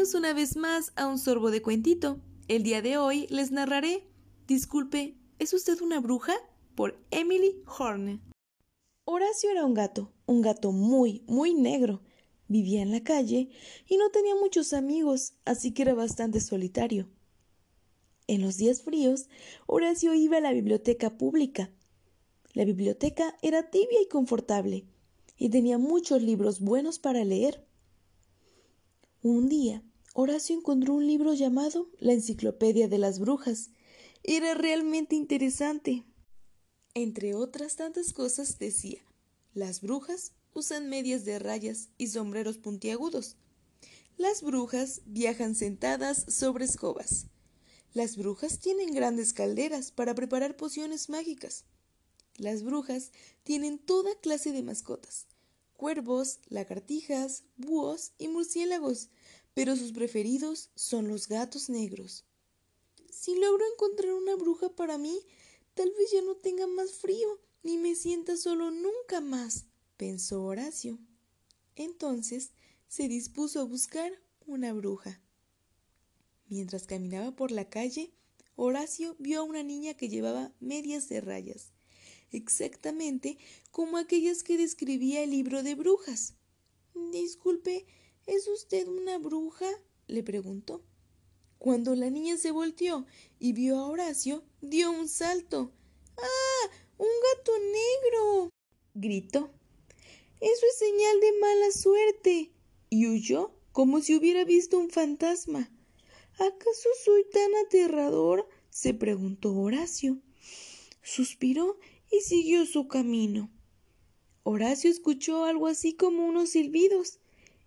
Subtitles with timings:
[0.00, 2.22] Una vez más a un sorbo de cuentito.
[2.48, 4.08] El día de hoy les narraré
[4.46, 6.32] Disculpe, ¿es usted una bruja?
[6.74, 8.18] por Emily Horne.
[9.04, 12.00] Horacio era un gato, un gato muy, muy negro.
[12.48, 13.50] Vivía en la calle
[13.86, 17.06] y no tenía muchos amigos, así que era bastante solitario.
[18.26, 19.28] En los días fríos,
[19.66, 21.70] Horacio iba a la biblioteca pública.
[22.54, 24.86] La biblioteca era tibia y confortable,
[25.36, 27.66] y tenía muchos libros buenos para leer.
[29.22, 33.70] Un día, Horacio encontró un libro llamado La Enciclopedia de las Brujas.
[34.24, 36.04] Era realmente interesante.
[36.94, 39.00] Entre otras tantas cosas decía,
[39.54, 43.36] las brujas usan medias de rayas y sombreros puntiagudos.
[44.16, 47.26] Las brujas viajan sentadas sobre escobas.
[47.92, 51.66] Las brujas tienen grandes calderas para preparar pociones mágicas.
[52.36, 53.12] Las brujas
[53.44, 55.28] tienen toda clase de mascotas
[55.80, 59.08] cuervos, lagartijas, búhos y murciélagos,
[59.60, 62.24] pero sus preferidos son los gatos negros.
[63.10, 65.20] Si logro encontrar una bruja para mí,
[65.74, 69.66] tal vez ya no tenga más frío ni me sienta solo nunca más,
[69.98, 70.98] pensó Horacio.
[71.76, 72.52] Entonces
[72.88, 74.10] se dispuso a buscar
[74.46, 75.20] una bruja.
[76.48, 78.14] Mientras caminaba por la calle,
[78.56, 81.70] Horacio vio a una niña que llevaba medias de rayas
[82.32, 83.36] exactamente
[83.72, 86.32] como aquellas que describía el libro de brujas.
[87.12, 87.84] Disculpe,
[88.30, 89.66] ¿es usted una bruja?
[90.06, 90.84] le preguntó.
[91.58, 93.04] Cuando la niña se volteó
[93.40, 95.72] y vio a Horacio, dio un salto.
[96.16, 96.70] ¡Ah!
[96.96, 98.50] ¡Un gato negro!
[98.94, 99.50] gritó.
[100.40, 102.52] Eso es señal de mala suerte.
[102.88, 105.70] y huyó como si hubiera visto un fantasma.
[106.34, 108.48] ¿Acaso soy tan aterrador?
[108.70, 110.20] se preguntó Horacio.
[111.02, 111.78] Suspiró
[112.12, 113.50] y siguió su camino.
[114.44, 117.19] Horacio escuchó algo así como unos silbidos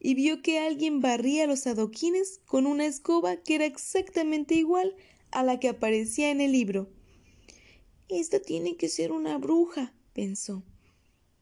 [0.00, 4.94] y vio que alguien barría los adoquines con una escoba que era exactamente igual
[5.30, 6.88] a la que aparecía en el libro.
[8.08, 10.62] Esta tiene que ser una bruja, pensó.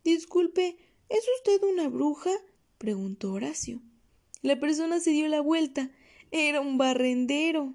[0.05, 0.77] Disculpe,
[1.09, 2.31] ¿es usted una bruja?
[2.79, 3.81] preguntó Horacio.
[4.43, 5.91] La persona se dio la vuelta.
[6.31, 7.75] Era un barrendero.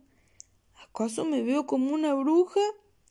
[0.76, 2.62] ¿Acaso me veo como una bruja?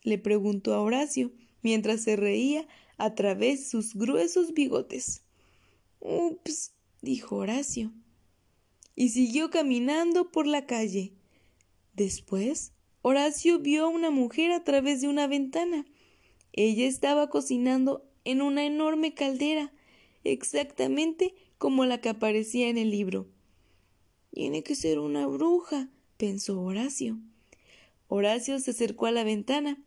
[0.03, 1.33] le preguntó a Horacio
[1.63, 2.67] mientras se reía
[2.97, 5.23] a través de sus gruesos bigotes.
[6.01, 6.73] Ups,
[7.03, 7.93] dijo Horacio.
[8.95, 11.13] Y siguió caminando por la calle.
[11.95, 12.73] Después,
[13.03, 15.87] Horacio vio a una mujer a través de una ventana.
[16.53, 19.73] Ella estaba cocinando en una enorme caldera,
[20.25, 23.29] exactamente como la que aparecía en el libro.
[24.33, 27.19] Tiene que ser una bruja, pensó Horacio.
[28.09, 29.83] Horacio se acercó a la ventana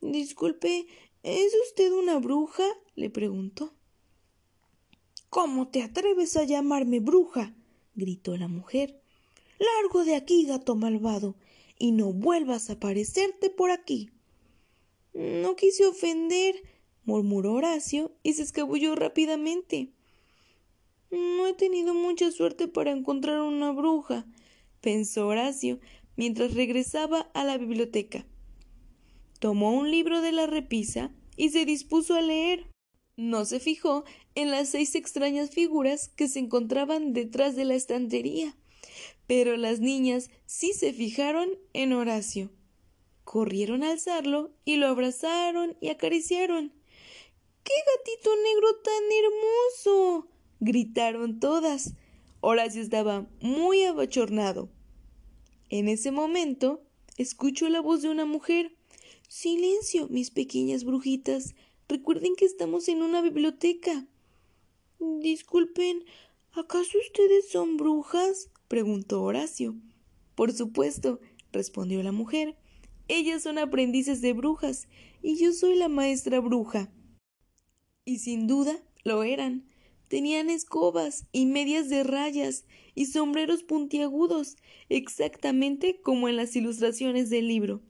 [0.00, 0.86] Disculpe,
[1.22, 2.64] ¿es usted una bruja?
[2.94, 3.74] le preguntó.
[5.36, 7.54] ¿Cómo te atreves a llamarme bruja?
[7.94, 9.02] gritó la mujer.
[9.58, 11.34] Largo de aquí, gato malvado,
[11.78, 14.08] y no vuelvas a aparecerte por aquí.
[15.12, 16.62] No quise ofender,
[17.04, 19.90] murmuró Horacio y se escabulló rápidamente.
[21.10, 24.24] No he tenido mucha suerte para encontrar una bruja,
[24.80, 25.80] pensó Horacio
[26.16, 28.24] mientras regresaba a la biblioteca
[29.38, 32.66] tomó un libro de la repisa y se dispuso a leer.
[33.16, 34.04] No se fijó
[34.34, 38.54] en las seis extrañas figuras que se encontraban detrás de la estantería,
[39.26, 42.50] pero las niñas sí se fijaron en Horacio.
[43.24, 46.72] Corrieron a alzarlo y lo abrazaron y acariciaron.
[47.64, 50.28] ¡Qué gatito negro tan hermoso!
[50.60, 51.94] gritaron todas.
[52.40, 54.68] Horacio estaba muy abochornado.
[55.70, 56.82] En ese momento
[57.16, 58.76] escuchó la voz de una mujer.
[59.26, 61.54] Silencio, mis pequeñas brujitas.
[61.88, 64.06] Recuerden que estamos en una biblioteca.
[64.98, 66.04] Disculpen,
[66.52, 68.50] ¿acaso ustedes son brujas?
[68.66, 69.76] preguntó Horacio.
[70.34, 71.20] Por supuesto,
[71.52, 72.56] respondió la mujer.
[73.06, 74.88] Ellas son aprendices de brujas,
[75.22, 76.90] y yo soy la maestra bruja.
[78.04, 79.68] Y sin duda lo eran.
[80.08, 82.64] Tenían escobas y medias de rayas
[82.96, 84.56] y sombreros puntiagudos,
[84.88, 87.80] exactamente como en las ilustraciones del libro.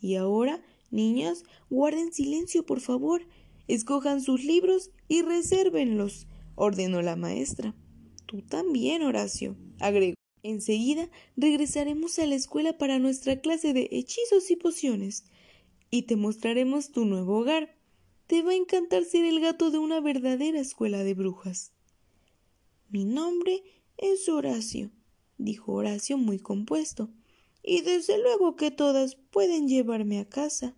[0.00, 0.62] Y ahora,
[0.92, 3.26] niñas, guarden silencio, por favor.
[3.68, 7.74] Escojan sus libros y resérvenlos, ordenó la maestra.
[8.26, 10.14] Tú también, Horacio, agregó.
[10.44, 15.24] Enseguida regresaremos a la escuela para nuestra clase de hechizos y pociones,
[15.90, 17.76] y te mostraremos tu nuevo hogar.
[18.26, 21.72] Te va a encantar ser el gato de una verdadera escuela de brujas.
[22.88, 23.62] Mi nombre
[23.96, 24.90] es Horacio,
[25.38, 27.10] dijo Horacio muy compuesto
[27.62, 30.74] y desde luego que todas pueden llevarme a casa.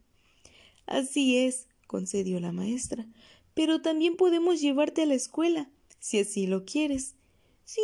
[0.86, 3.06] Así es, concedió la maestra,
[3.54, 7.14] pero también podemos llevarte a la escuela, si así lo quieres.
[7.64, 7.80] Sí,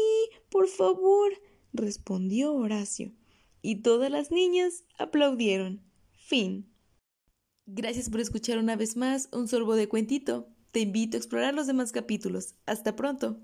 [0.51, 1.33] por favor,
[1.73, 3.13] respondió Horacio.
[3.63, 5.83] Y todas las niñas aplaudieron.
[6.13, 6.67] Fin.
[7.67, 10.49] Gracias por escuchar una vez más un sorbo de cuentito.
[10.71, 12.55] Te invito a explorar los demás capítulos.
[12.67, 13.39] Hasta pronto.